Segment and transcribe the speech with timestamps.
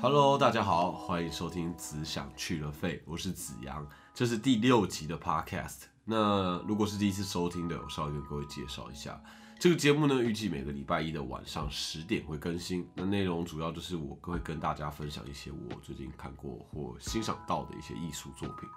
[0.00, 3.84] Hello，大家好，欢迎收听《子想去了肺》，我是子阳，
[4.14, 5.86] 这是第六集的 Podcast。
[6.04, 9.20] 那如果是第一次收听的，我稍微跟各位介绍一下，
[9.58, 12.88] 这个节目呢，预计每个礼拜一的晚上十点会更新。
[12.94, 18.68] 那内容主要就是我会跟大家分享一些我最近看过或欣赏到的一些艺术作品。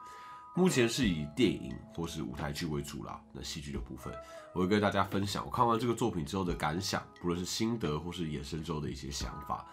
[0.55, 3.21] 目前是以电影或是舞台剧为主啦。
[3.31, 4.11] 那戏剧的部分，
[4.55, 9.63] 我会跟大家分享我看完这个作品之后的感想，不论是心得或是衍生之后的一些想法。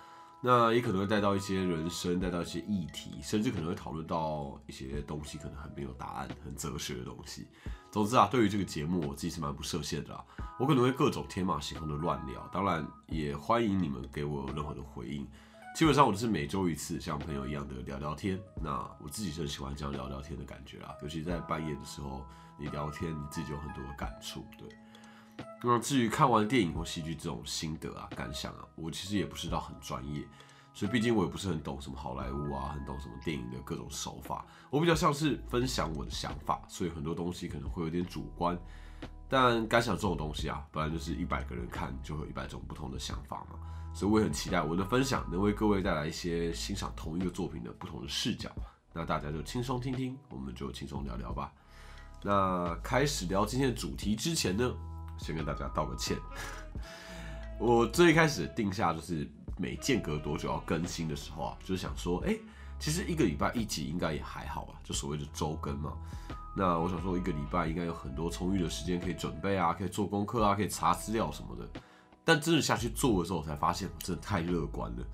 [0.41, 7.49] 那也可能会带到一些人生，带到一些议题，甚至可能会讨论到一些东西，可能很没有答案、很哲学的东西。
[7.91, 10.25] 总之啊，对于这个节目，我自己是蛮不设限的啦。
[10.59, 15.27] 我可能会各种天马行空的乱聊，当然也欢迎你们给我任何的回应。
[15.75, 18.39] 基本上我都是每周一次，像朋友一样的聊聊天。
[18.63, 22.25] 那我自己是很喜欢这样聊聊天的感觉啦，尤其在半夜的时候，
[22.57, 24.45] 你聊天，你自己有很多的感触。
[24.57, 24.69] 对。
[25.63, 30.23] 那至于看完电影或戏剧这种心得啊、感想啊，我其实也不是到很专业，
[30.73, 34.47] 所以毕竟我也不是很懂什么好莱坞啊，很懂什么电影的各种手法。
[34.71, 38.57] 我比较像是分享我的想法，所以很多东西可能会有点主观。
[39.29, 43.59] 但感想这种东西啊，本来就是一百个人看就会有一百种不同的想法嘛。
[43.93, 48.51] 所以我也很期待我的分享能为各位带来一些欣赏同一个作品的不同的视角。
[48.93, 51.53] 那大家就轻松听听，我们就轻松聊聊吧。
[52.23, 54.73] 那开始聊今天的主题之前呢，
[55.19, 56.17] 先跟大家道个歉。
[57.59, 62.37] 我最一开始定下就是每间隔多久要更新的时候啊，就是想说，哎，
[62.79, 65.93] 其实一个礼拜一集应该也还好啊，就所谓的周更嘛。
[66.57, 71.69] 那我想说，一个礼拜应该有很多充裕的时间可以准备啊，可以做功课啊，可以查资料什么的。
[72.25, 75.05] 但真的下去做的时候，我才发现我真的太乐观了。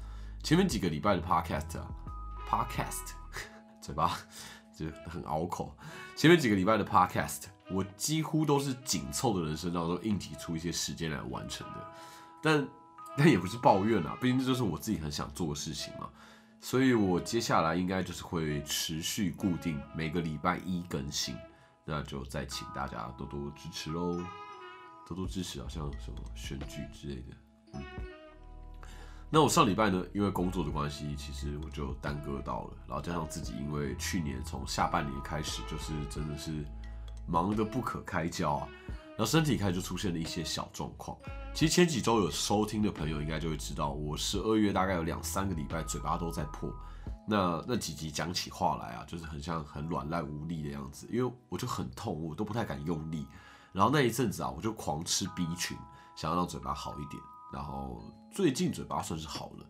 [0.43, 1.87] 前面几个礼拜的 podcast 啊
[2.49, 3.13] ，podcast
[3.81, 4.19] 嘴巴
[4.77, 5.77] 就很拗口。
[6.17, 11.93] 前面几个礼拜的 podcast，我几乎都是紧凑的人生当中硬挤出一些时间来完成的。
[12.43, 12.69] 但
[13.17, 16.09] 但也不是抱怨啊，毕竟这就是我自己很想做的事情嘛。
[16.61, 21.37] 所以我接下来应该就是会持续固定每个礼拜一更新，
[21.85, 24.21] 那就再请大家多多支持喽。
[25.07, 27.37] 多多支持啊，像什么选举之类的，
[27.75, 27.83] 嗯。
[29.29, 36.65] 那我上礼拜呢，因为工作的关系，其实我就耽搁到了，然后加上自己因为去年从下半年开始，就是真的是
[37.27, 38.69] 忙得不可开交啊，
[39.11, 41.17] 然后身体开始就出现了一些小状况。
[41.55, 46.69] 其实前几周有收听的朋友应该就会知道，我十二月大概有两三个礼拜嘴巴都在破，
[47.29, 53.27] 那那几集讲起话来啊，就是很像很软烂无力的样子，因为我就很痛，我都不太敢用力。
[53.73, 55.77] 然后那一阵子啊，我就狂吃 B 群，
[56.17, 57.23] 想要让嘴巴好一点。
[57.53, 58.03] 然后
[58.33, 59.67] 最近嘴巴算是好了，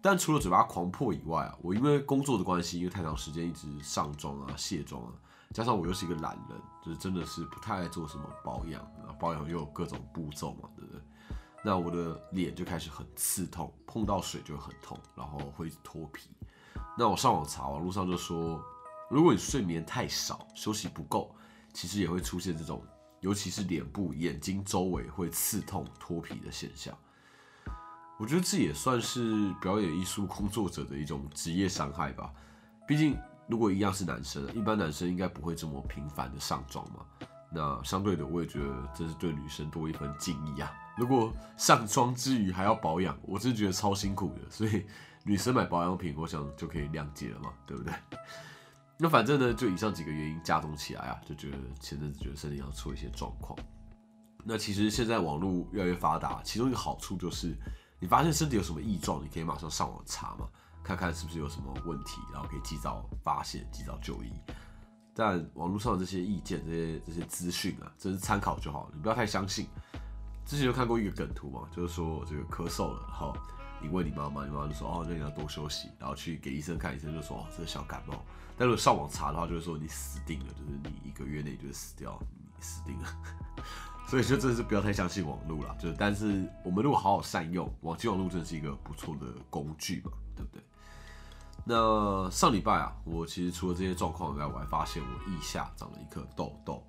[0.00, 5.12] 但除了嘴巴狂破以外啊，我因为工作的关系，因为太长时间一直上妆啊、卸妆啊，
[5.52, 8.84] 加上我又是一个懒人，就是真的是不太爱做什么保养，
[9.18, 11.00] 保养又有各种步骤嘛，对不对？
[11.64, 16.30] 那我的脸就开始很刺痛，碰到水就很痛，然后会脱皮。
[16.98, 18.62] 那我上网查，网络上就说，
[19.10, 21.34] 如果你睡眠太少，休息不够，
[21.72, 22.82] 其实也会出现这种。
[23.20, 26.92] 尤其是脸部、眼睛周围会刺痛、脱皮的现象，
[28.18, 32.34] 我觉得这也算是表演艺术工作者的一种职业伤害吧。
[32.84, 33.16] 毕竟，
[33.52, 37.04] 如果一样是男生，一般男生应该不会这么频繁的上妆嘛。
[37.52, 40.72] 那相对的，我也觉得这是对女生多一份敬意啊。
[40.96, 44.50] 如果上妆之余还要保养，我真觉得超辛苦的。
[44.50, 44.86] 所以，
[45.22, 47.92] 女生买保养品，我想就可以谅解了嘛，对不对？
[48.96, 53.58] 那反正呢，就以上几个原因加重起来啊，就觉得前阵子觉得身体要出一些状况。
[54.42, 57.54] 那其实现在网络越来越发达，其中一个好处就是，
[58.00, 60.48] 你发现身体有什么异状，你可以马上上网查嘛，
[60.82, 64.32] 看看是不是有什么问题，然后可以及早发现、及早就医。
[65.14, 69.66] 但网络上的这些意见、这些这些资讯啊，只是参考就好了，你不要太相信。
[70.44, 73.36] 之前有看过一个梗图嘛，就是说这个咳嗽了，然后
[73.80, 78.14] 你问你妈妈，你妈妈就说哦，那你要多休息，然后去给医生看，医生就说哦，这是小感冒。
[78.56, 82.18] 但如果上网查的话，就会说你死定了，就是你一个月内就会死掉，
[82.56, 83.08] 你死定了。
[84.08, 85.76] 所以就真的是不要太相信网络了。
[85.78, 90.62] 就，但是我们如果好好善用网际网络，真的是一个不错的工具嘛，对不对？
[91.64, 96.84] 那上礼拜啊，我其实除了这些状况以外，我还发现我腋下长了一颗痘痘，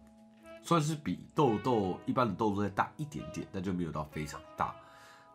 [0.63, 4.73] 算是比痘痘一般的痘痘再大一点点，但就没有到非常大。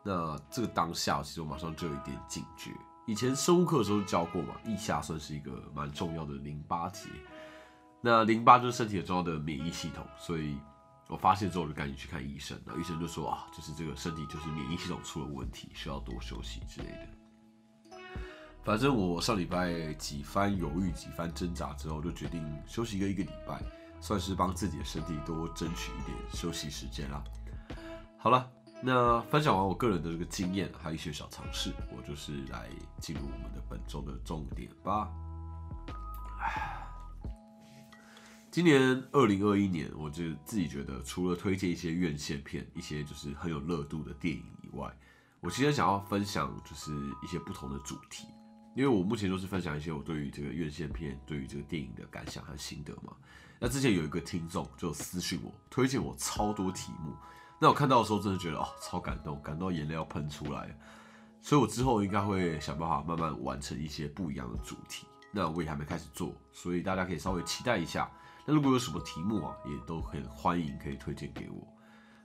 [0.03, 2.73] 那这个当下，其实我马上就有一点警觉。
[3.07, 7.09] 以前生物课的时候教过嘛，腋下算是一个蛮重要的淋巴结。
[8.01, 10.59] 那淋巴就是身体很重要的免疫系统，所以
[11.09, 12.61] 我发现之后就赶紧去看医生。
[12.67, 17.18] 然后医生就说啊，就是这个身体就是免疫系统出了问题，需要多休息之类的。
[18.69, 23.63] 反正我上礼拜几番犹豫、几番挣扎之后，就决定休息个一个礼拜，
[23.99, 27.25] 算是帮自己的身体多争取一点休息时间啦。
[28.19, 28.47] 好了。
[28.83, 32.69] 那分享完我个人的这个经验，还有一些小尝试，我就是来
[33.01, 35.11] 进入我们的本周的重点吧。
[38.51, 44.95] 今年二零二一年，我就自己觉得，除了推荐一些院线片、一些就是很有热度的电影以外，
[45.41, 46.93] 我其实想要分享就是
[47.25, 48.29] 一些不同的主题，
[48.79, 53.13] 因为我目前都是分享一些我对于这个院线片、对于这个电影的感想和心得嘛。
[53.59, 57.13] 那之前有一个听众就私信我，推荐我超多题目，
[57.59, 60.79] 那我看到的时候真的觉得哦，超感动，感到眼泪要喷出来。
[61.43, 65.09] 所以我之后应该会想办法慢慢完成一些不一样的主题。
[65.33, 68.09] 那我也还没开始做，所以大家可以稍微期待一下。
[68.47, 71.67] 那如果有什么题目啊，也都很欢迎可以推荐给我。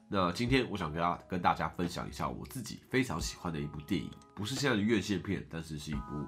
[0.07, 6.27] 那今天我想跟大跟大家分享一下我自己非常喜欢的一部电影，不是现在的院线片，但是是一部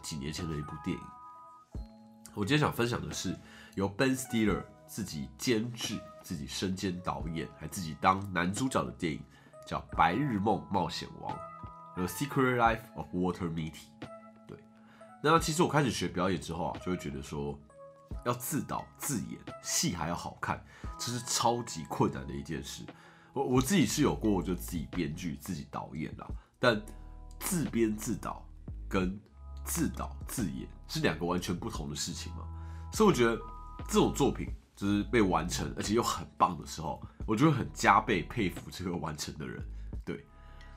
[0.00, 1.02] 几年前的一部电影。
[2.34, 3.38] 我今天想分享的是
[3.74, 9.22] 由 Ben Stiller 自己监制、自己身兼导演，还自己当男主角的电影，
[9.66, 11.36] 叫《白日梦冒险王》
[11.94, 13.88] （The Secret Life of Walter Mitty）。
[15.24, 17.56] 那其实我开始学表演之后啊，就会觉得说，
[18.24, 20.60] 要自导自演，戏还要好看，
[20.98, 22.84] 这是超级困难的一件事。
[23.32, 26.26] 我我自己是有过，就自己编剧、自己导演啦，
[26.58, 26.82] 但
[27.38, 28.44] 自编自导
[28.88, 29.16] 跟
[29.64, 32.44] 自导自演是两个完全不同的事情嘛。
[32.92, 33.36] 所以我觉得
[33.88, 39.62] 这种作品就是被完成，而且又很棒的时候，我就会很加倍佩服这个完成的人。
[40.04, 40.24] 对，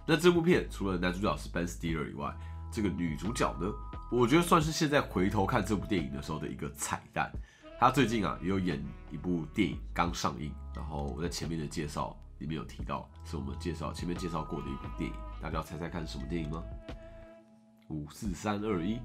[0.06, 2.34] 那这部片除了男主角是 Ben Stiller 以外，
[2.72, 3.72] 这个女主角呢？
[4.12, 7.32] 我觉得算是现在回头看这部电影的时候的一个彩蛋。
[7.78, 8.82] 他最近啊也有演
[9.12, 15.16] 一部电影刚上映，然后我在前面的介绍里面有提到，是我们介绍前面介绍过的一部电影。
[15.42, 16.64] 大家要猜猜看是什么电影吗？
[17.90, 19.00] 五四三二一，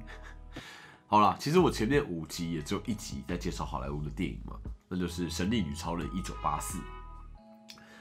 [1.07, 4.57] 好了，其实我前面五集也只有一集在介绍好莱坞的电影嘛，
[4.89, 6.79] 那就是《神力女超人一九八四》。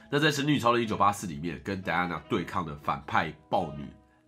[0.09, 3.85] 那在《神力女超人一九八四》里面跟戴安娜对抗的反派豹女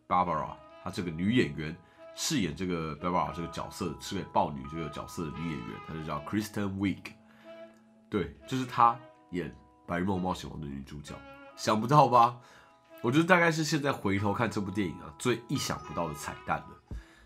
[0.07, 1.75] Barbara，她这个女演员。
[2.13, 7.13] 饰演这个 Barbara 这个角色，饰演豹女这个角色的女演员，她就叫 Kristen Wiig。
[8.09, 9.00] 对，就是她
[9.30, 9.50] 演
[9.88, 11.15] 《白日梦冒险王》的女主角。
[11.56, 12.38] 想不到吧？
[13.03, 16.68] 我觉得大概是现在回头看这部电影啊，最意想不到的彩蛋了。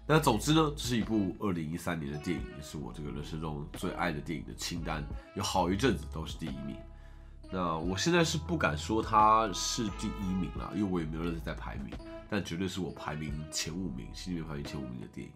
[0.07, 5.04] 那总之呢，这是一部二零一三年的电影，也是我这个人生中最爱的电影的清单，
[5.36, 6.77] 有好一阵子都是第一名。
[7.51, 11.94] 那我现在是不敢说它是第一名了，因为我也没有认真在排名。
[12.30, 15.33] 但绝对是我排名前五名，心里面排名前五名的电影。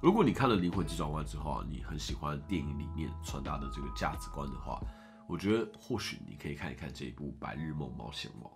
[0.00, 4.80] 如果你看了《灵魂急转弯》之后啊，你很喜欢电影里面传达的这个价值观的话，
[5.26, 8.50] 我觉得或许你可以看一看这一部《白日梦冒险王》。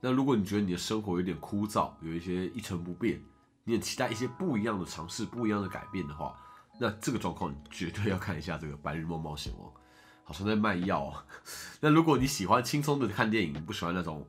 [0.00, 3.20] 那如果你觉得你的生活有点枯燥，有一些一成不变，
[3.64, 6.34] 你很期待一些不一样的尝试、不一样的改变的话，
[6.80, 9.68] 那这个状况你绝对要看一下这个《白日梦冒险王》，
[10.24, 11.24] 好像在卖药啊。
[11.80, 14.26] 那如果你喜欢轻松的看电影，不喜欢那种。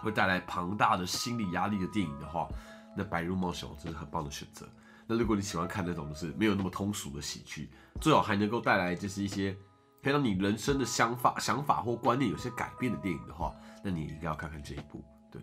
[0.00, 2.46] 会带来庞大的心理压力的电影的话，
[2.94, 4.68] 那《白日梦冒险王》真是很棒的选择。
[5.06, 7.70] 那如果你喜欢看那种就是没有那么通俗的喜剧，
[8.02, 9.56] 最好还能够带来就是一些
[10.04, 15.02] 可以让你人生的想法、想法或观念有些改变的电影的话，那你也应该要看看这一部。
[15.32, 15.40] 对，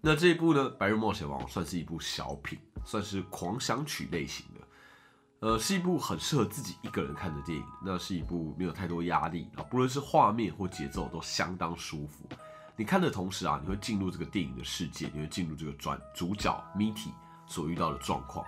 [0.00, 7.64] 那这一部呢，《白日冒险王》算是一部小品，算是狂想曲类型的，呃，是一部很适合自己一个人看的电影。
[7.84, 12.28] 那是一部没有太多压力啊，不论是画面或节奏都相当舒服。
[12.74, 17.12] 你看的同时啊，你会进入这个电影的世界，你会进入这个转主角 Mitty
[17.46, 18.44] 所遇到的状况。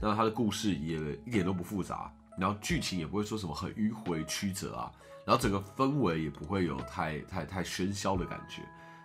[0.00, 4.92] 那他的故事也一点都不复杂，然后剧情也不会说什么很迂回曲折啊，
[5.26, 8.62] 然后整个氛围也不会有太太太喧嚣的感觉。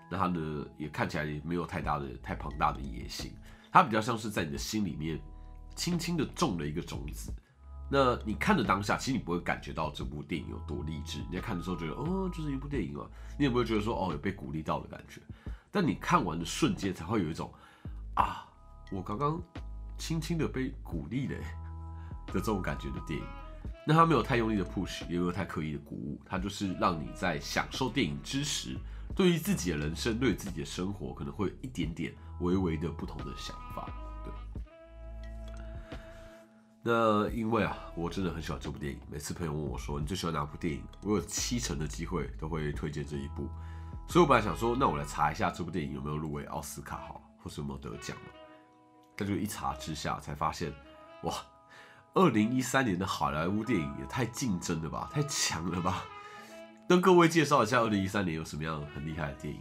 [0.10, 3.32] 那它的也看起来也没有太大的太庞大的野心，
[3.72, 5.20] 它比较像是在你的心里面
[5.76, 7.34] 轻轻的种了一个种子。
[7.90, 11.20] 那你看的当下，其实你不会感觉到这部电影有多励志。
[11.30, 13.06] 你在看的时候觉得，哦，就是一部电影啊，
[13.38, 15.22] 你也不会觉得说，哦，有被鼓励到的感觉。
[15.72, 17.52] 但你看完的瞬间，才会有一种，
[18.16, 18.46] 啊，
[18.92, 19.42] 我刚刚
[19.98, 21.44] 轻轻的被鼓励了的
[22.34, 23.26] 的这种感觉的电影。
[23.86, 28.78] 那它没有太用力的 push，也没有太刻意的鼓舞，它就是让你在享受电影之时，
[29.16, 33.90] 对于自己的人生，对自己的生活，可能会有一点点微微的不同的想法。
[34.24, 34.34] 对
[36.82, 39.00] 那因为啊，我真的很喜欢这部电影。
[39.10, 43.50] 每次朋友问我说你最喜欢哪部电影，我有七成的机会都会推荐这一部。
[44.08, 48.16] 所以我本来想说，那我来查一下这部电影有没有入围奥斯卡，好，或是有没有得奖
[49.16, 50.74] 但就一查之下才发现，
[51.24, 51.34] 哇，
[52.16, 56.06] 二零一三年的好莱坞电影也太竞争了吧，太强了吧！
[56.88, 59.60] 跟各位介绍一下，二零一三年有什么样很厉害的电影。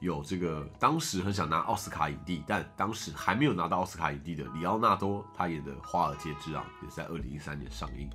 [0.00, 8.10] 有这个当时很想拿奥斯卡影帝，但当时还没有拿到奥斯卡影帝的里奥纳多，他演的《华尔街之狼》也在二零一三年上映。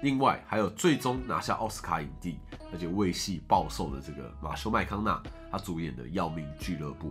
[0.00, 2.38] 另外还有最终拿下奥斯卡影帝，
[2.72, 7.10] 而且为戏爆瘦的这个马修麦康纳，他主演的《要命俱乐部》。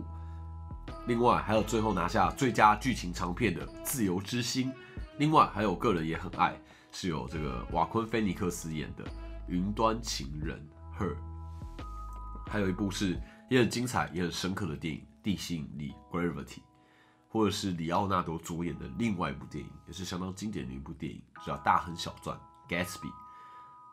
[1.06, 4.72] 另外还有最后拿下最佳剧情长片的《自由之心》。
[5.18, 6.58] 另外还有个人也很爱，
[6.92, 9.04] 是有这个瓦昆菲尼克斯演的
[9.48, 10.58] 《云端情人》
[11.00, 11.16] Her。
[12.46, 13.20] 还有一部是
[13.50, 16.60] 也很精彩也很深刻的电影《地心引力》Gravity。
[17.30, 22.34] 或者是里奥纳多主演的另外一部电影，也是相当经典的一部电影，叫《大亨小传》
[22.72, 23.12] （Gatsby）。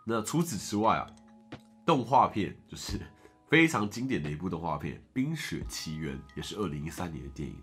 [0.05, 1.05] 那除此之外啊，
[1.86, 2.98] 动画片就是
[3.50, 7.62] 非常经典的一部动画片《冰雪奇缘》，也是二零一三年的电影。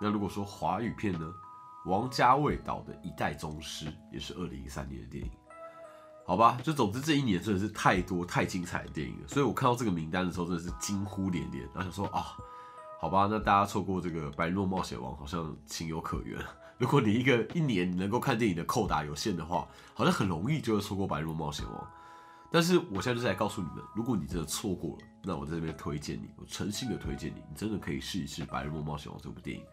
[0.00, 1.34] 那如果说华语片呢，
[1.88, 5.30] 王家卫导的《一代宗师》也是二零一三年的电影。
[6.26, 12.36] 好吧，就总之这一年真的是太多太精彩的电影了，所以我看到这个名单的时候真的是惊呼连连，然后想说啊。
[13.00, 16.36] 好吧，那大家错过这个《白日梦冒险王》好像情有可原。
[16.78, 21.76] 如果你一个一年能够看电影的扣打有限的话，好像很容易就会错过《白日梦冒险王》。
[22.50, 29.64] 但是我现在就是来告诉你们，如果你真的错过了，那我在这边推荐你，我诚心的推荐你，你真的可以试一试《白日梦冒险王》这部电影。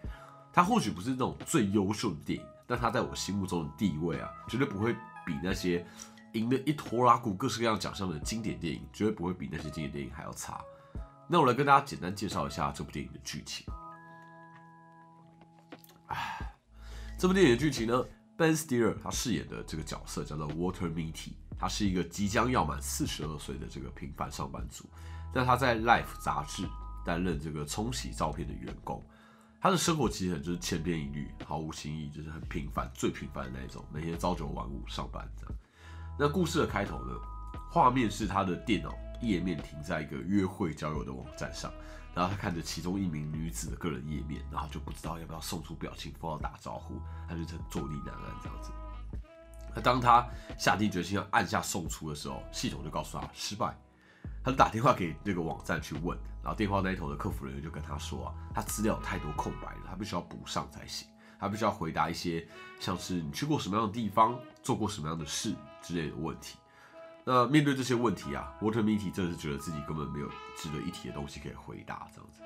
[0.55, 4.93] 它或许不是那种最优秀的电影，但它在我心目中的地位啊，绝对不会
[5.25, 5.85] 比那些
[6.31, 10.62] 赢得一坨拉古各式各样奖项的经典电影，绝对不会比那些经典电影还要差。
[11.27, 13.67] 那我来跟大家简单介绍一下这部电影的剧情。
[16.07, 16.39] 哎，
[17.19, 18.05] 这部电影的剧情呢
[18.38, 24.85] ，Ben Stiller 他饰演的这个角色叫做 Water Mitty，他是一个即将要满四十二岁的这个平凡上班族。
[25.33, 26.65] 那他在 Life 杂志
[27.05, 29.03] 担任这个冲洗照片的员工，
[29.65, 35.55] 他的生活其实很就是千篇一律，毫无新意，就是很平凡，最平凡的那一种，每天朝九晚五上班这样。
[36.19, 37.15] 那故事的开头呢，
[37.72, 38.95] 画面是他的电脑。
[39.24, 41.74] 页面停在一个约会交友的网站上，
[42.13, 48.72] 然后他看着其中一名女子的个人页面，然后就不知道要不要送出表情符号打招呼，他就很坐立难安这样子。
[49.74, 50.27] 那当他
[50.60, 53.75] 下定决心要按下送出的时候，系统就告诉他失败。
[54.46, 61.08] 他就打电话给那个网站去问，然后电话那一头的客服人员就跟他说啊，他资料太多空白了，他必须要补上才行，
[61.40, 62.48] 他必须要回答一些
[62.80, 66.60] 像是你去过什么样的地方，做过什么样的事之类的问题。
[67.24, 72.42] 那面对这些问题啊，Water Mitty 真的是觉得自己根本没有值得一提的东西可以回答，这样子。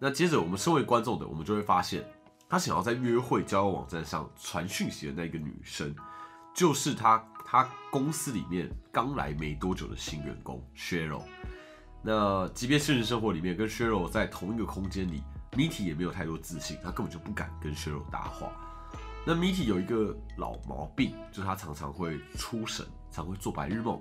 [0.00, 2.04] 那接着我们身为观众的，我们就会发现，
[2.48, 5.94] 他想要在约会交友网站上传讯息的那个女生，
[6.54, 11.22] 就是他他公司里面刚来没多久的新员工 Cheryl。
[12.02, 18.52] 那即便现实生活里面跟 Cheryl 在同一个空间里，Mitty 也没有太多自信，他根本就不敢跟 Cheryl 搭话。
[19.26, 22.86] 那 Mitty 有一个老毛病，就是他常常会出神。
[23.12, 24.00] 常会做白日梦，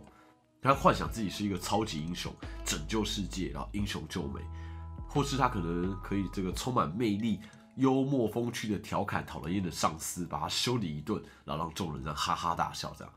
[0.61, 2.31] 他幻想自己是一个超级英雄，
[2.63, 4.39] 拯救世界，然后英雄救美，
[5.07, 7.39] 或是他可能可以这个充满魅力、
[7.79, 13.13] 幽默风趣的调侃讨人厌的上司，把他修理一顿，然后让众人这样哈哈大笑这样，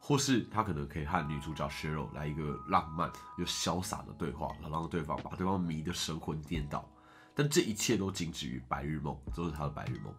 [0.00, 6.88] 或是他可能可以和女主角 Cheryl 来一个浪漫又潇洒的对话，然后让对方把对方迷得神魂颠倒，
[7.34, 10.12] 但这一切都仅止于白日梦，都是他的白日梦。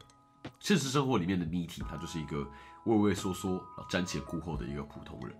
[0.60, 2.48] 现实生活里面的 Mitty，他就是一个。
[2.88, 5.38] 畏畏缩缩、瞻前顾后的一个普通人。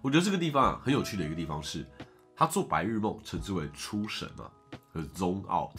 [0.00, 1.86] 我觉得这个地方啊，很有趣的一个地方是，
[2.34, 4.50] 他做白日梦称之为出神嘛，
[4.90, 5.78] 和 zone out，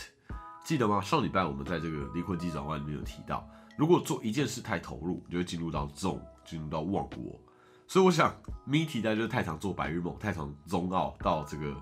[0.66, 1.00] 记得吗？
[1.00, 7.40] 上礼拜我们在这个离婚机转弯里面有提到，如果做一件事太投入，就会进入到 zone，进入到忘我。
[7.88, 8.36] 所以我想
[8.68, 11.80] ，Mitty 在就是太常做白日梦，太常 zone out 到这个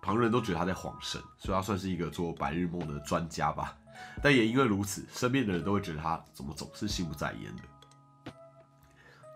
[0.00, 3.76] 旁人都觉得他在晃神，所以他算是一个做白日梦的专家吧。
[4.22, 8.32] 但也因为如此，身边的人都会觉得他怎么总是心不在焉的。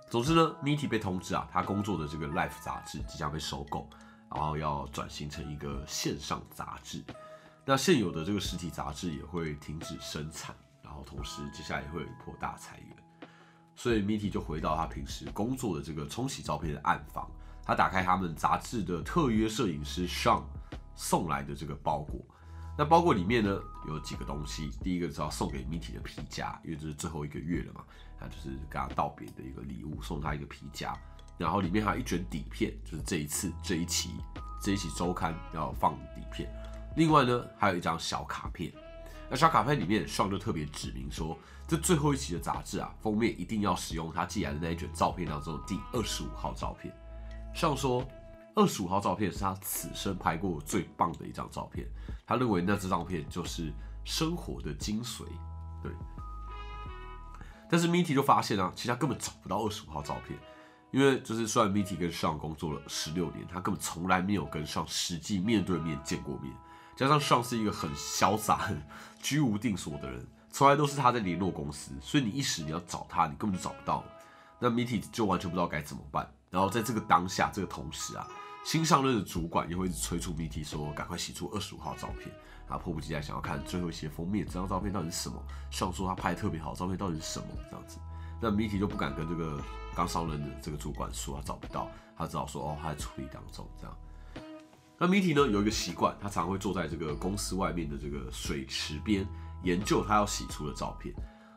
[0.09, 3.91] 总之呢，Mitty 被通知啊，他工作的这个 Life 杂志即将被收购，
[4.35, 7.05] 然后要转型成一个线上杂志。
[7.65, 12.97] 那现有的这个实体杂志也会停止生产，然后同时接下来也会有一波大裁员。
[13.77, 17.31] 所以 Mitty 就回到他平时工作的这个冲洗照片的暗房，
[17.65, 20.43] 他打开他们杂志的特约摄影师 Sean
[20.95, 22.21] 送来的这个包裹。
[22.77, 27.85] 那包裹里面呢有几个东西，第一个是要送给 Mitty 的皮夹，因为这是最后一个月了嘛。
[28.19, 30.95] 那就是跟他道别的一个礼物，送他一个皮夹，
[31.39, 34.11] 然后里面还有一卷底片，就是这一次这一期
[34.61, 36.51] 这一期周刊要放底片。
[36.97, 38.73] 另外呢，还有一张小卡片。
[39.29, 46.93] 那小卡片里面，上就特别指明说，这最后一期的杂志啊，封面一定要使用他寄来的那一卷照片当中第二十五号照片。
[47.55, 48.05] 上说，
[48.57, 51.87] 二十五号照片是他此生拍过最棒的一张照片，
[52.27, 53.73] 他认为那张照片就是
[54.05, 55.23] 生活的精髓。
[55.81, 55.93] 对。
[57.71, 60.37] 但是 Mitty 就发现啊，其实他根本找不到二十五号照片，
[60.91, 66.53] 因为就是虽然 Mitty 跟上工作了十六年，他根本从来没有跟上实际面对面见过面。
[67.01, 68.79] 加上上是一个很潇洒、很
[69.23, 74.05] 居无定所的人，从来都是他在联络公司，所以你一时你要找他，你根本就找不到。
[74.59, 76.31] 那 Mitty 就完全不知道该怎么办。
[76.51, 78.29] 然后在这个当下，这个同时啊，
[78.67, 82.31] 新上任的主管又会一直催促 Mitty 说：“赶快洗出二十五号照片。”
[82.69, 85.43] 他迫不及待想要看最后一些封面，这张照片到底是什么？
[85.71, 87.47] 上说他拍的特别好，照片到底是什么？
[87.71, 87.99] 这样子，
[88.43, 89.59] 那 Mitty 就不敢跟这个
[89.97, 93.97] 刚上任的这个主管说他找不到，他只好说：“哦，他在处理当中。”这样。
[95.03, 99.27] 那 Mitty 呢有一个习惯，他常会坐在这个公司外面的这个水池边
[99.63, 101.15] 研究他要洗出的照片。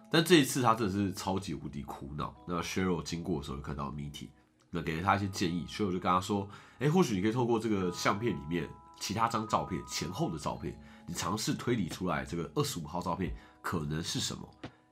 [0.10, 2.34] 但这一次他真的是超级无敌苦恼。
[2.48, 4.30] 那 Sheryl 经过的时候就看到 Mitty，
[4.70, 5.66] 那给了他一些建议。
[5.68, 6.48] Sheryl 就跟他说
[6.80, 10.74] ：“哎，或许你可以透过这个相片里面其他张照片前后的照片。”
[11.06, 14.50] 你尝试推理出来这个二十五号照片可能是什么，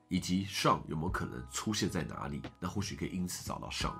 [0.09, 2.41] 以及上有没有可能出现在哪里？
[2.59, 3.95] 那或许可以因此找到上。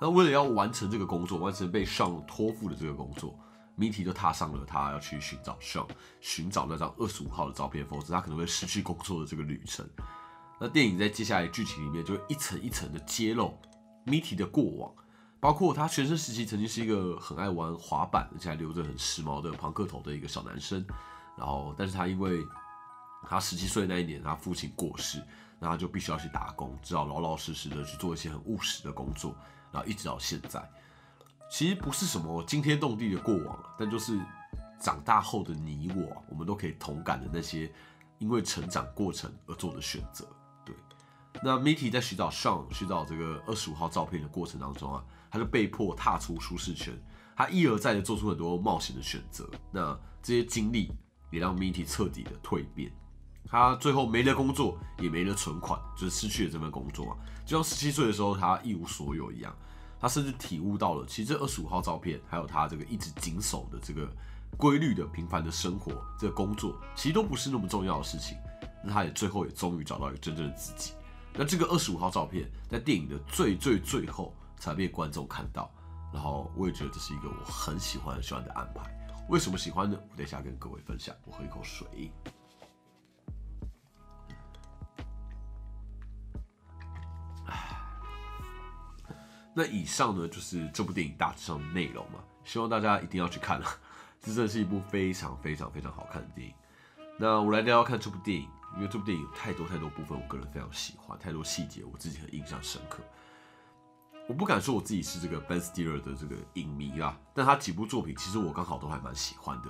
[0.00, 3.38] 那为了要完成这个工作，完成被上托付的这个工作，
[3.78, 5.86] 谜题就踏上了他要去寻找上，
[6.20, 9.88] 寻找那张二十五号的照片，否则他可能会失去工作的这个旅程。
[10.60, 13.56] 那电影在接下来剧情里面就会一层一层的揭露
[14.02, 14.92] 谜题的过往，
[15.38, 20.84] 包括他学生时期曾经是一个很爱玩滑板，而且还留着很时髦的庞克头的一个小男生。
[21.36, 22.44] 然后，但是他因为
[23.28, 25.22] 他十七岁那一年，他父亲过世，
[25.60, 29.36] 那他就必须要去打工，只好老老实实的去做一些很务实的工作，
[29.70, 30.68] 然后一直到现在，
[31.50, 34.18] 其实不是什么惊天动地的过往，但就是
[34.80, 37.72] 长大后的你我，我们都可以同感的那些
[38.18, 40.26] 因为成长过程而做的选择。
[40.64, 40.74] 对，
[41.42, 46.92] 那 Mitty 在寻找上寻找这个二十五号照片的过程当中啊，他就被迫踏出舒适圈，
[47.36, 50.90] 他一而再的做出很多冒险的选择，那这些经历。
[51.30, 52.90] 也让 Mitty 彻底的蜕变，
[53.44, 59.54] 他最后没了工作，也没了存款，就是失去了这份工作嘛，就像十七岁的时候他一无所有一样。
[60.00, 64.08] 他甚至体悟到了，其实这二十五号照片，还有他这个一直谨守的这个
[64.56, 68.36] 规律的平凡的生活，这个工作，其实都不是那么重要的事情。
[68.84, 70.92] 那他也最后也终于找到一个真正的自己。
[71.34, 75.70] 那这个二十五号照片，在电影的最最最后才被观众看到，
[76.12, 78.88] 然后我也觉得这是一个我很喜欢很喜欢的安排。
[79.28, 79.98] 为什么喜欢呢？
[80.10, 81.14] 我等一下跟各位分享。
[81.26, 82.10] 我喝一口水。
[89.58, 93.66] 那以上呢就是这部电影大致上的内容嘛，希望大家一定要去看了。
[94.20, 96.54] 这真的是一部非常非常非常好看的电影。
[97.18, 103.02] 那我来聊聊看这部电影，因为这部电影有太多太多部分，我个人非常喜欢，太多细节我自己很印象深刻。
[104.28, 109.68] 我不敢说我自己是这个 Ben Stiller 的这个影迷啦，但他几部作品其实我刚好都还蛮喜欢的。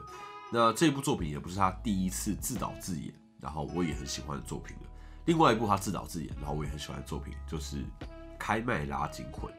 [0.52, 4.82] 那这部作品也不是他第一次自导自演，然后我也很喜欢的作品了。
[5.24, 7.76] 另外一部他自导自演，然后我也很喜欢的作品就是
[8.38, 9.50] 《开麦拉惊魂》。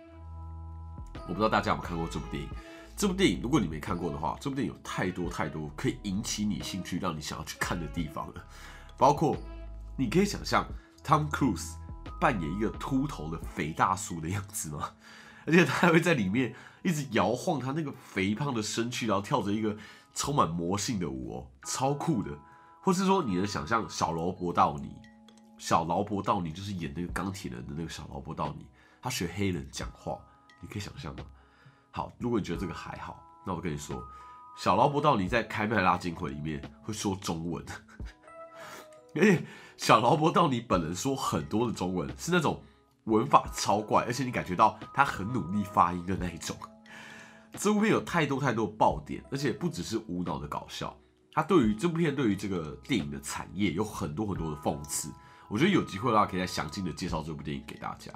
[1.28, 2.50] 我不知道大家有没有看过这部电影？
[2.96, 8.44] 这部电影如果你没看过的话，这部电影有太多太多可以引起你兴趣、让你想要去看的地方了。
[8.98, 9.38] 包括
[9.98, 10.66] 你可以想象
[11.04, 11.74] Tom Cruise。
[12.20, 14.92] 扮演一个秃头的肥大叔的样子吗？
[15.46, 16.54] 而且他还会在里面
[16.84, 19.78] 一直摇晃他那个肥胖的身躯，然后跳着一个
[20.14, 22.30] 充满魔性的舞哦，超酷的。
[22.82, 24.94] 或是说，你能想象小劳勃道尼，
[25.58, 28.66] 小劳勃道尼就是演那个钢铁人的那个小劳勃道尼，
[29.02, 30.20] 他学黑人讲话，
[30.62, 31.24] 你可以想象吗？
[31.92, 34.04] 好，如果你觉得这个还好，那我跟你说，
[34.58, 37.66] 小劳勃道尼在《开麦拉惊魂》里面会说中文，
[39.16, 39.44] 而且。
[39.80, 42.62] 小劳勃道尼本人说很多的中文是那种
[43.06, 46.54] 文法超怪，而且你感觉到他很努力发音的那一种。
[47.56, 50.94] 这部片有太多太多爆点，而且不只是无脑的搞笑，
[51.32, 55.14] 他对于这部片对于这个电影的产业有很多很多的讽刺。
[55.48, 58.12] 我觉得有机会的话，可以再详尽的介绍这部电影给大家。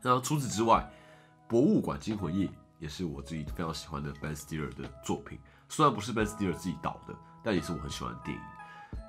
[0.00, 0.90] 那除此之外，
[1.52, 2.46] 《博物馆惊魂夜》
[2.78, 5.38] 也是我自己非常喜欢的 Ben Stiller 的作品，
[5.68, 8.42] 虽然不是 Ben Stiller 自己导的，但也是我很喜欢的电影。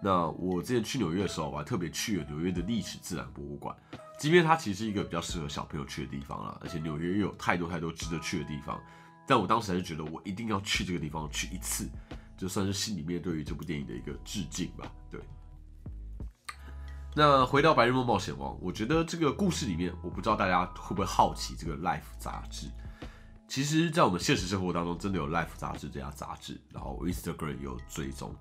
[0.03, 3.73] 那我之前去纽约的时候，我还特别去了纽约的历史自然博物馆。
[4.19, 8.77] 即便它其实是一个比较适合小朋友去的地方啦，而且纽约又有太多太多值得去的地方，
[9.25, 11.89] 但我当时还是觉得我一定要去这个地方去一次，
[12.36, 14.91] 就算是心里面对于这部电影的一个致敬吧。
[15.10, 15.21] 对。
[17.15, 22.67] 那回到《白日梦冒险王》，我觉得这个故事里面，我不知道大家会不会好奇这个《Life》杂志。
[23.47, 28.34] 其实，在我们现实生活当中，真的有《Life》杂志这家杂志，然后 Instagram 有追踪。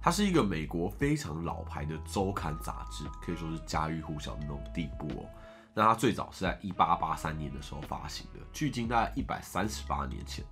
[0.00, 5.26] 它是一个美国非常老牌的周刊杂志，可以说是家喻户晓的那种地步哦。
[5.74, 10.44] 那它最早是在一八八三年的时候发行的，距今大概一百三十八年前。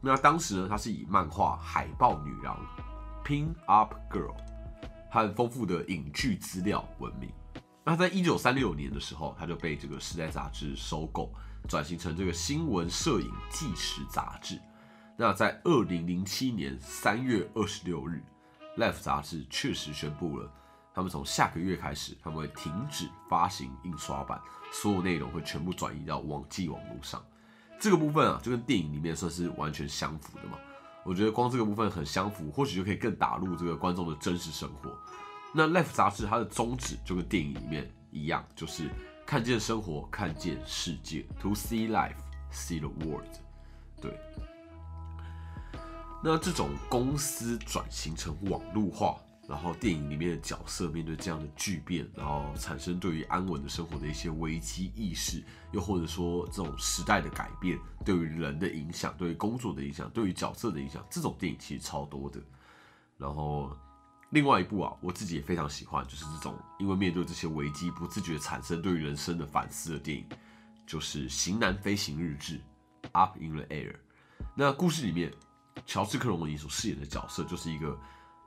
[0.00, 2.58] 那当时呢，它是以漫画《海豹女郎》
[3.28, 4.34] （Pin Up Girl）
[5.12, 7.30] 和丰富的影剧资料闻名。
[7.84, 11.30] 那在一九三六年的时候，它就被这个时代杂志收购，
[11.68, 14.58] 转型成这个新闻摄影纪实杂志。
[15.18, 18.22] 那在二零零七年三月二十六日。
[18.78, 20.50] Life 杂志确实宣布了
[20.94, 24.40] 他们从下个月开始，他们会停止发行印刷版，
[24.72, 27.22] 所有内容会全部转移到网际网络上。
[27.78, 30.56] 这个部分啊，就跟电影里面算是完全相符的嘛。
[31.04, 34.90] 我觉得光这个部分很相符，或许就可以更打入这个观众的真实生活。
[35.52, 38.88] 那《Life》杂志它的宗旨就跟电影里面一样，就是
[39.26, 42.16] 看见生活，看见世界，To see life,
[42.52, 43.28] see the world。
[44.00, 44.18] 对。
[46.24, 49.16] 那这种公司转型成网络化，
[49.52, 62.40] 然后电影里面的角色面对这样的巨变，然后产生对于安稳的生活的一些危机意识，又或者说这种时代的改变对于人的影响，对于工作的影响，对于角色的影响，这种电影其实超多的。
[63.18, 63.76] 然后
[64.30, 70.26] 另外一部啊，我自己也非常喜欢，就是这种因为面对这些危机不自觉产生对于人生的反思的电影，
[70.86, 72.58] 就是《型男飞行日志》
[73.12, 73.96] （Up in the Air）。
[74.56, 75.30] 那故事里面。
[75.86, 77.98] 乔治·克隆尼所饰演的角色就是一个，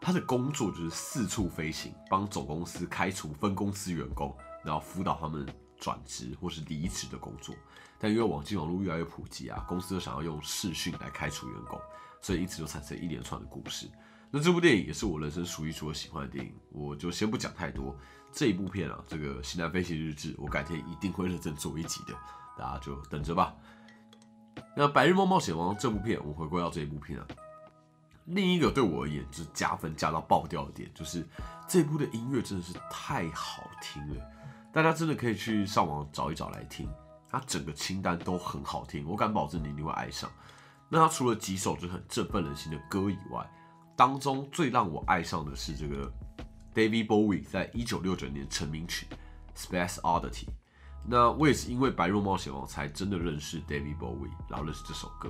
[0.05, 5.43] 他的工作就是四处飞行，帮总公司开除分公司员工，然后辅导他们
[5.79, 7.55] 转职或是离职的工作。
[7.97, 11.81] 但因为网际网络越来越普及啊，公司就想要用视讯来开除员工，
[12.21, 13.89] 所以因此就产生一连串的故事。
[14.29, 17.97] 那这部电影也是我人生数一数二喜欢的电影，我就先不讲太多。
[18.31, 22.13] 这一部片啊，这个《西南飞行日志》，我改天一定会认真做一集的，
[22.55, 23.55] 大家就等着吧。
[24.77, 27.25] 那《白日梦冒险王》这部片，我们回归到这一部片啊。
[28.25, 31.25] 另一个对我而言就是加分加到爆掉的点，就是
[31.67, 34.15] 这部的音乐真的是太好听了。
[34.73, 36.89] 大家真的可以去上网找一找来听，
[37.29, 40.29] 它整个清单都很好听，我敢保证你一定会爱上。
[40.89, 43.49] 那它除了几首就很振奋人心的歌以外，
[43.95, 46.11] 当中最让我爱上的是这个
[46.73, 49.07] David Bowie 在一九六九年成名曲
[49.57, 50.45] 《Space Oddity》。
[51.07, 55.29] 那我也是因为《白日冒险王》才真的认识 David Bowie，然后认识这首歌，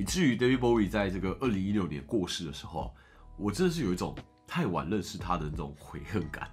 [0.00, 2.90] 以至于 David Bowie 在这个二零一六年过世的时候，
[3.36, 6.50] 我真的是有一种太晚认识他的那种悔恨感。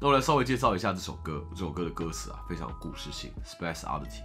[0.00, 3.32] 那我来稍微介绍一下这首歌，这首歌的歌词啊，非常有故事性。
[3.44, 4.22] Space Oddity，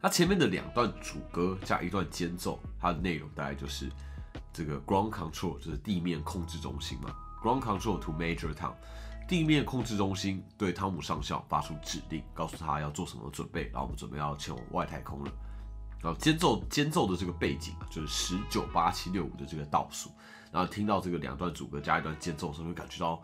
[0.00, 3.90] 它前面的两段主歌加一段间奏，它的内容大概就是
[4.52, 7.12] 这个 Ground Control 就是地面控制中心嘛
[7.42, 8.74] ，Ground Control to Major Tom。
[9.26, 15.32] 地面控制中心对汤姆上校发出指令，告诉他要做什么准备，然后我们准备要前往外太空了。
[16.04, 20.10] 然后间奏间奏的这个背景啊，就是十九八七六五的这个倒数。
[20.52, 23.20] 然后听到这个两段主歌加一段间奏的时候，会感觉到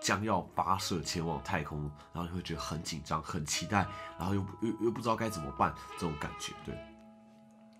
[0.00, 3.86] 将要发射前往太空，然后你会觉得很紧张、很期待，
[4.18, 6.52] 然后又又又不知道该怎么办这种感觉。
[6.66, 6.76] 对。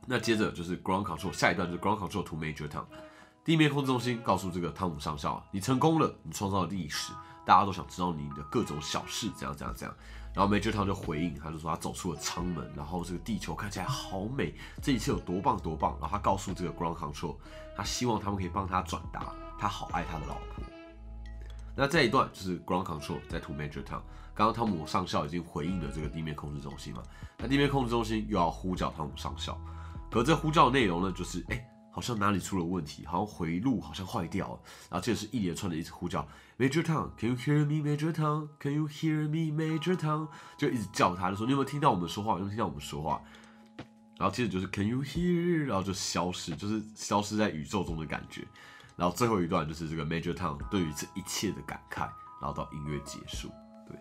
[0.06, 2.84] 那接着就是 Ground Control，下一段就是 Ground Control to Major Tom，
[3.44, 7.12] 地面控制中心告诉这个汤姆上校，啊你成功了，你创造了历史。
[7.44, 9.94] 大家都想知道你的各种小事，怎样怎样怎样。
[10.34, 15.96] 然后 Major Tom 就回应，他就说他走出了舱门，然后这个地球看起来好美，这一切有多棒多棒。
[16.00, 17.36] 然后他告诉这个 Ground Control，
[17.76, 20.64] 他希望他们可以帮他转达，他好爱他的老婆。
[21.76, 24.00] 那这一段就是 Ground Control 在 To Major Tom，
[24.34, 27.02] 刚刚汤姆上校已经回应了这个地面控制中心嘛？
[27.38, 29.56] 那地面控制中心又要呼叫汤姆上校，
[30.10, 31.70] 可这呼叫内容呢，就是哎。
[31.94, 36.26] 好像哪里出了问题，好像回路好像坏掉了，然后接着是一连串的一直呼叫
[36.58, 40.26] ，Major Tom，Can you hear me，Major Tom？Can you hear me，Major Tom？
[40.58, 42.32] 就一直叫他，就说你有没有听到我们说话？
[42.32, 43.22] 有没有听到我们说话？
[44.18, 45.66] 然后接着就是 Can you hear？
[45.66, 48.44] 然后就消失，就是消失在宇宙中的感觉。
[48.96, 52.08] 然后最后一段就是这个 Major Tom 对于这一切的感慨，
[52.40, 53.52] 然后到音乐结束。
[53.86, 53.96] 对，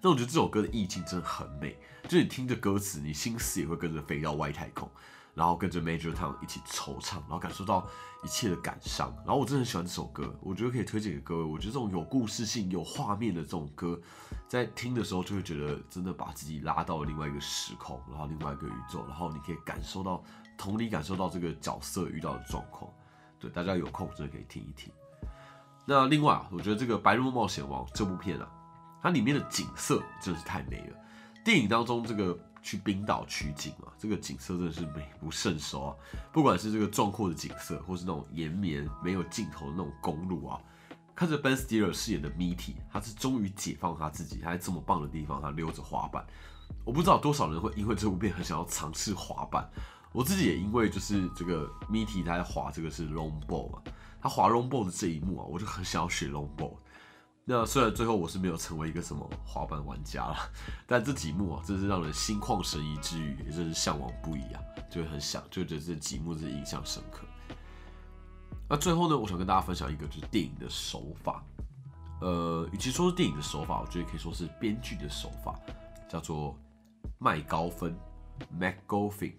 [0.00, 4.90] 那我觉得这首歌的意境真的很美，就你听着歌词，你心思也会跟着飞到外太空。
[5.36, 7.86] 然后跟着 Major Tom 一起惆怅，然后感受到
[8.24, 9.14] 一切的感伤。
[9.18, 11.42] 然后我真的很喜欢这首歌，我觉得可以推荐给各位。
[11.42, 14.00] 我觉得这种有故事性、有画面的这种歌，
[14.48, 20.24] 在听的时候就会觉得真的把自己拉到了另外一个时空，然后另外一个宇宙，然后你可以感受到
[20.56, 22.90] 同理，感受到这个角色遇到的状况。
[23.38, 24.90] 对，大家有空真的可以听一听。
[25.84, 28.48] 那另外啊，我觉得这个《白日梦冒险王》这部片啊，
[29.02, 30.96] 它里面的景色真是太美了。
[31.44, 32.38] 电影当中这个。
[32.66, 35.96] 去冰岛取景嘛，这个景色真的是美不胜收啊！
[36.32, 40.58] 不管是这个壮阔的景色，或是那种延绵没有尽头的那种公路啊，
[41.14, 46.26] 看着 Ben Stiller 饰演的 Mitty，他是终于解放他自己，他在这么棒的地方，他溜着滑板。
[46.84, 49.70] 我不知道多少人会因为这部片很想要尝试滑板，
[50.10, 53.78] 我自己也因为就是这个 Mitty 他在滑这个是 Longboard 嘛，
[54.20, 56.74] 他滑 Longboard 的这一幕啊，我就很想要学 Longboard。
[57.48, 60.36] 那虽然最后我是没有成为一个什么滑板玩家了，
[60.84, 67.24] 但这几幕啊，真是让人心旷神怡之余，也真是向往不已啊，就会很想，就觉得这几幕是印象深刻。
[68.68, 71.40] 那最后呢，我想跟大家分享一个就是电影的手法，
[72.20, 75.56] 呃，与其说是电影的手法，我觉得可以说是编剧的手法，
[76.08, 76.58] 叫做
[77.16, 77.96] 麦高芬
[78.58, 79.34] （MacGoffin）。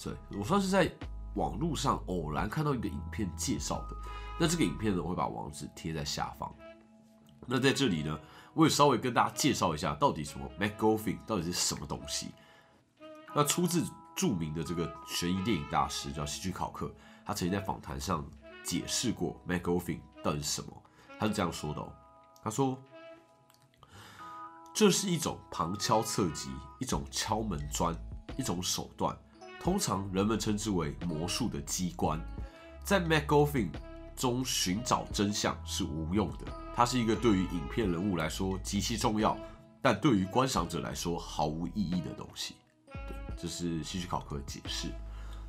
[0.00, 0.88] 对我算是在
[1.34, 3.96] 网络上偶然看到一个影片介绍的。
[4.38, 6.54] 那这个影片呢，我会把网址贴在下方。
[7.46, 8.18] 那在这里呢，
[8.52, 12.28] 我也稍微跟大家介绍一下，到底什么 MacGuffin 到底是什么东西。
[13.34, 16.92] 那出自著名的这个悬疑电影大师叫希区考克，
[17.24, 18.24] 他曾经在访谈上
[18.62, 20.82] 解释过 MacGuffin 到底是什么。
[21.18, 21.92] 他是这样说的哦，
[22.42, 22.78] 他说。
[24.76, 27.96] 这是一种旁敲侧击，一种敲门砖，
[28.36, 29.16] 一种手段。
[29.60, 32.20] 通常人们称之为魔术的机关。
[32.82, 33.68] 在 MacGuffin
[34.16, 39.36] 中寻找真相是无用的，它是一个对于影片人物来说极其重要，
[39.80, 42.56] 但对于观赏者来说毫无意义的东西。
[42.86, 44.88] 对，这是希区考克的解释。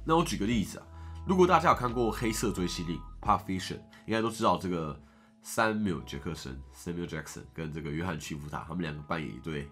[0.06, 0.86] 那我举个例子啊，
[1.28, 5.00] 如果大家有看过《黑色追击令》（Pulp Fiction），应该都知道这个。
[5.48, 9.70] Samuel 杰克森 （Samuel Jackson） 跟这个约翰·屈服塔，他们两个扮演一对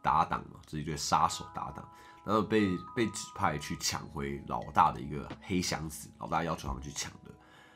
[0.00, 1.86] 搭档嘛，是一对杀手搭档，
[2.24, 7.30] 然后被被指派去抢回老大的一个黑箱子，老大要求他们去抢的。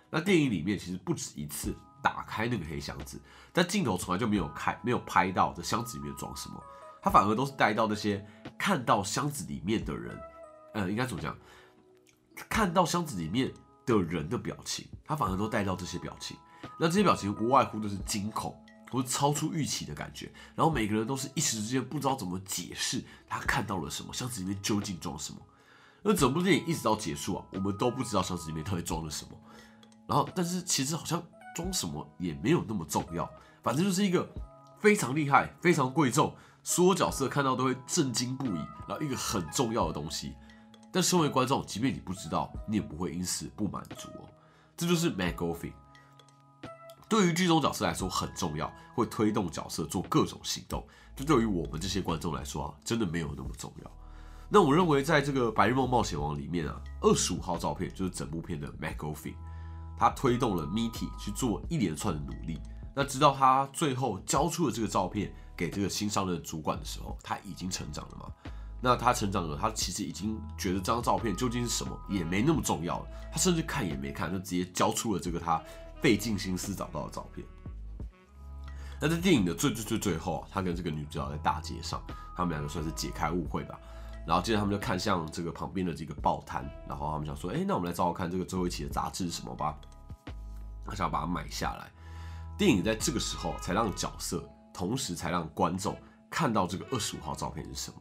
[0.09, 3.19] 那电影里面其实不止一次打开那个黑箱子，
[3.51, 6.63] 但镜头从来就没有开，没有拍到这箱子里面装什么，
[7.03, 8.23] 他反而都是带到那些
[8.59, 10.21] 看到箱子里面的人，
[10.75, 11.35] 呃，应该怎么讲？
[12.51, 13.51] 看到箱子里面
[13.87, 16.37] 的人的表情，他反而都带到这些表情。
[16.79, 18.55] 那这些表情无外乎都是惊恐
[18.91, 25.41] 或者超出预期的感觉，然后每个人都是一时之间不知道怎么解释他看到了什么，箱子里面究竟装什么。
[26.03, 29.31] 那整部电影一直到结束啊，我们都不知道箱子里面到底装了什么。
[30.07, 31.23] 然后，但是其实好像
[31.55, 33.31] 装什么也没有那么重要，
[33.63, 34.29] 反正就是一个
[34.81, 40.35] 非常厉害、非常贵重，所有角色看到都会震惊不已，然后一个很重要的东西。
[40.93, 44.29] 但身为观众，即便你不知道，你也不会因此不满足哦。
[44.77, 45.73] 这就是 MacGuffin。
[47.09, 50.87] 对于剧中角色来说很重要，会推动角色做各种行动。
[51.17, 53.91] 这对于我们这些观众来说啊，真的没有那么重要。
[54.49, 59.35] 那我认为，在这个《白日梦冒险王》里面啊，二十五号照片就是整部片的 MacGuffin，
[59.97, 62.61] 他推动了 Mitty 去做一连串的努力。
[62.95, 68.27] 那直到他最后交出了这个照片给这个新上任主管的时候，他已经成长了嘛？
[68.81, 73.07] 那他成长了，他其实已经觉得这张照片究竟是什么也没那么重要了。
[73.33, 75.63] 他甚至看也没看，就直接交出了这个他。
[76.03, 77.47] 费尽心思找到的照片。
[79.01, 81.99] 那在电影的最最最最后啊，他跟这个女主角在大街上，
[82.37, 83.81] 他们两个算是解开误会吧。
[84.27, 89.79] 然后接着他们就看向这个旁边的这个报摊，然后他们想说：“哎，那我们来找找看这个最后一期的杂志是什么吧。”
[90.87, 91.91] 他想要把它买下来。
[92.57, 95.97] 电影在这个时候才让角色，同时才让观众
[96.31, 97.97] 看到这个二十五号照片是什么。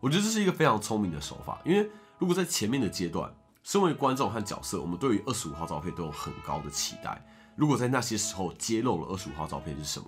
[0.00, 3.32] 我觉得这是一个非常聪明的手法，因为如果在前面的阶段，
[3.62, 7.24] 身为观众和角色，我们对于二十五号照片都有很高的期待。
[7.56, 10.06] 如果在那些时候揭露了二十五号照片是什么，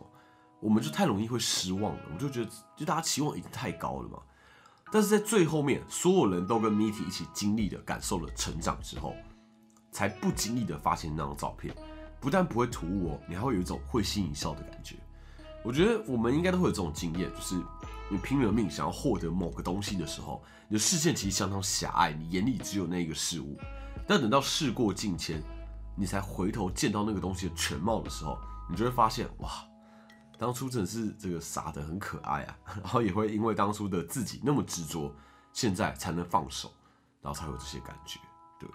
[0.60, 2.00] 我们就太容易会失望了。
[2.12, 4.18] 我就觉得，就大家期望已经太高了嘛。
[4.92, 9.14] 但是在最后面，所有人都跟 Mitty 一起经历的、感受了成长之后，
[9.90, 11.74] 才不经意的发现那张照片，
[12.20, 14.96] 不但不会突兀哦，你还会有一种会心一笑的感觉。
[15.64, 17.54] 我觉得我们应该都会有这种经验，就是
[18.08, 23.58] 你拼了命想要获得某个东西的时候，你的视线其实相当狭隘，你眼里只有那个事物。
[24.06, 25.42] 但等到事过境迁。
[25.98, 28.36] 你才回头见到那个东西的全貌的时候，
[28.68, 29.50] 你就会发现，哇，
[30.38, 35.14] 当初真的是这个傻的很可爱啊， 然后也会因为当初的自己那么执着，
[35.52, 36.70] 现在才能放手，
[37.22, 38.20] 然后才有这些感觉。
[38.58, 38.68] 对，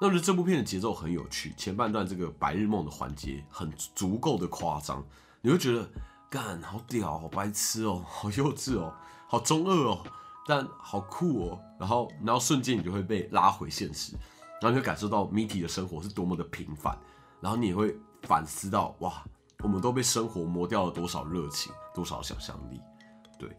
[0.00, 5.04] 那我觉得这部片的节奏很有趣，前半段这个白日梦的环节很足够的夸张，
[5.40, 5.88] 你会觉得
[6.30, 8.94] 干好屌，好白痴哦，好幼稚哦，
[9.26, 10.04] 好中二哦，
[10.46, 14.14] 但好酷哦，然后然后瞬间你就会被拉回现实。
[14.60, 16.98] 然后你会感受到 Mitty 的生活是多么的平凡，
[17.40, 19.24] 然后你也会反思到，哇，
[19.64, 22.80] 我们都被生活磨掉了多少热情，多少想象力。
[23.38, 23.56] 对，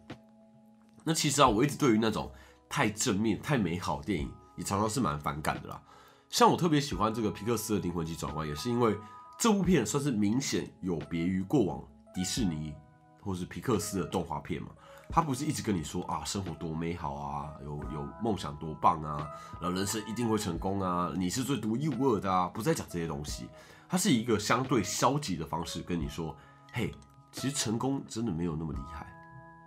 [1.04, 2.32] 那其实啊，我一直对于那种
[2.70, 5.82] 太正面、太美好的电影，也常常是蛮反感的啦。
[6.30, 8.96] 像我特别喜欢这个皮克斯的《灵魂级转换》，也是因为
[9.38, 11.84] 这部片算是明显有别于过往
[12.14, 12.74] 迪士尼
[13.20, 14.70] 或是皮克斯的动画片嘛。
[15.10, 19.28] 他不是一直跟你说啊，生活多美好啊，有有梦想多棒啊，
[19.60, 23.50] 然后人生一定会成功啊，你是最独一无二的啊，不再讲这些东西。
[23.90, 26.38] 他是以一个相对消极的方式跟你说，
[26.72, 26.94] 嘿，
[27.32, 29.12] 其实成功真的没有那么厉害，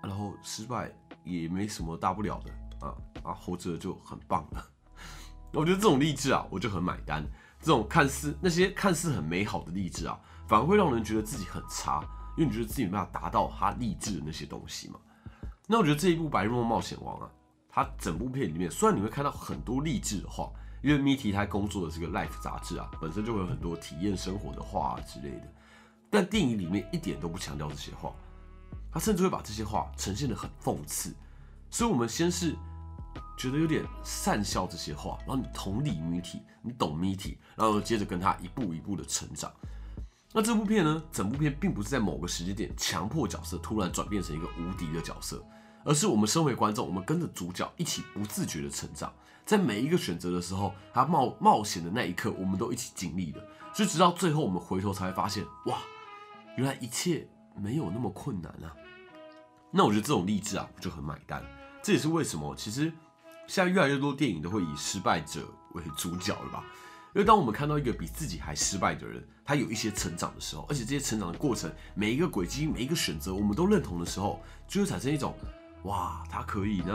[0.00, 0.90] 然后失败
[1.24, 4.64] 也没什么大不了的啊啊，活着就很棒了。
[5.52, 7.28] 我觉得这种励志啊，我就很买单。
[7.61, 12.00] 这种看似那些看似很美好的励志啊，反而会让人觉得自己很差，
[12.37, 15.00] 因为你觉得自己没办法达到他励志的那些东西嘛。
[15.66, 17.30] 那我觉得这一部《白日梦冒险王》啊，
[17.68, 20.50] 它整部片里面虽然你会看到很多励志的话，
[20.83, 25.53] 因为 Mitty 他工作的这个 Life 杂志啊，本身就会有很多体验生活的话之类的，
[26.11, 28.12] 但电影里面一点都不强调这些话，
[28.90, 31.14] 他甚至会把这些话呈现的很讽刺，
[31.71, 32.57] 所以我们先是
[33.38, 39.51] 觉得有点善笑这些话，然后你同理谜题，你懂谜题，然后接着跟他一步一步的成长。
[40.33, 45.45] 那这部片呢，整部片并不是在某个时间点强迫角色突然转变成一个无敌的角色，
[45.85, 49.12] 而是我们身为观众，我们跟着主角一起不自觉的成长，
[49.44, 53.42] 在每一个选择的时候，他冒冒险的那一刻，我们都一起经历了，
[53.74, 55.78] 就直到最后我们回头才会发现，哇，
[56.57, 58.72] 原来一切没有那么困难啊。
[59.70, 61.42] 那我觉得这种励志啊，我就很买单。
[61.83, 62.92] 这也是为什么，其实
[63.46, 65.40] 现在越来越多电影都会以失败者
[65.72, 66.64] 为主角了吧？
[67.14, 75.35] 因为当我们看到一个比自己还失败的人，他有一些成长的时候，而且这些成长的过程，每一个轨迹、每一个选择，我们都认同的时候，就会产生一种
[75.83, 76.94] 哇，他可以，那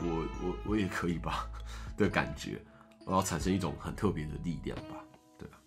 [0.00, 1.48] 我我我也可以吧
[1.96, 2.62] 的感觉，
[3.06, 4.96] 然后产生一种很特别的力量吧，
[5.38, 5.58] 对吧？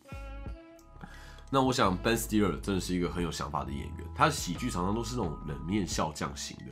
[1.49, 6.65] 那我想 Ben Stiller 真的是一个很有想法的演员，他的喜剧常常都是那种冷面笑匠型的，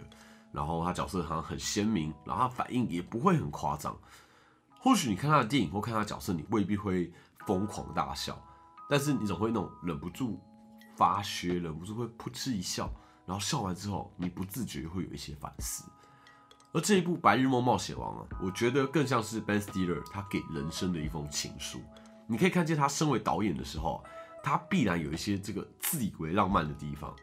[0.52, 3.98] 然后他角色好像很鲜明，然后他反应也不会很夸张。
[4.80, 7.12] 或许你看他的电影或看他角色，你未必会
[7.46, 8.38] 疯狂大笑，
[8.90, 10.40] 但是你总会那种忍不住
[10.96, 12.92] 发噱，忍不住会噗嗤一笑，
[13.26, 15.86] 然后笑完之后，你不自觉会有一些反思。
[16.76, 21.80] 而这一部《白日梦冒险王》啊，我觉得更像是 Ben Stiller 他给人生的一封情书。
[22.28, 24.04] 你可以看见他身为导演的时候，
[24.44, 27.16] 他必然有一些这个自以为浪漫的地方，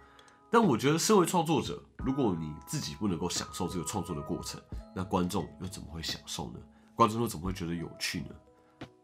[0.50, 4.58] 但我觉得身为创作者，如果你自己不能够享受这个创作的过程，
[4.94, 6.58] 那观众又怎么会享受呢？
[6.94, 8.28] 观众又怎么会觉得有趣呢？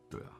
[0.09, 0.33] 对啊，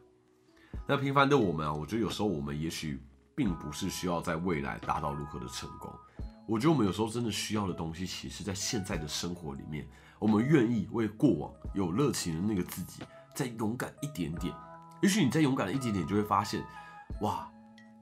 [0.87, 2.99] 那平凡的我们啊，我觉得有时候我们也许
[3.35, 5.93] 并不是需要在未来达到如何的成功。
[6.49, 9.87] 我觉得我们有时候真的需要的东西，其实在现在的生活里面，
[10.19, 13.03] 我们愿意为过往有热情的那个自己
[13.35, 14.55] 再勇敢一点点。
[15.03, 16.65] 也许你再勇敢了一点点，就会发现，
[17.21, 17.49] 哇，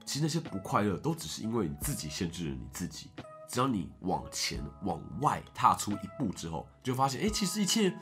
[0.05, 3.11] 其实那些不快乐都只是因为你自己限制了你自己。
[3.49, 7.93] 只要你往前往外踏出一步之后，就发现，哎，其实一切。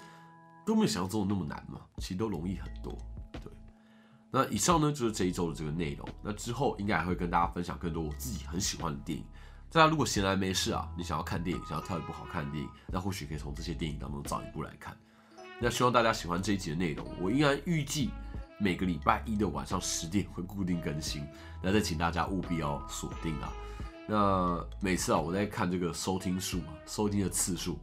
[0.66, 2.92] 都没有想象中的那么难嘛，其实都容易很多。
[3.34, 3.54] 对，
[4.32, 6.10] 那以上呢就是这一周的这个内容。
[6.24, 9.24] 那之后应该还会跟大家分享更多我自己很喜欢的电影。
[9.72, 14.96] 大家如果闲来没事啊，你想要看电影，想要挑一部好看的电影，那或许可以从这些电影当中找一部来看。
[15.60, 17.06] 那希望大家喜欢这一集的内容。
[17.22, 18.10] 我依然预计
[18.58, 21.26] 每个礼拜一的晚上十点会固定更新。
[21.62, 23.52] 那再请大家务必要锁定啊。
[24.08, 27.78] 那每次啊我在看这个收听数嘛，收听的次数。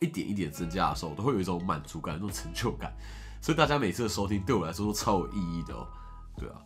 [0.00, 2.92] 一点一点增加的时候，都会有一种满足感、那种成就感，
[3.40, 5.86] 所以大家每次的收听对我来说都超有意义的哦。
[6.36, 6.56] 对啊，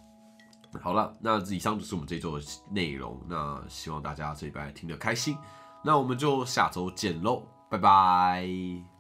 [0.83, 3.21] 好了，那以上就是我们这周的内容。
[3.29, 5.37] 那希望大家这礼拜听得开心。
[5.85, 8.96] 那我们就下周见喽，拜拜。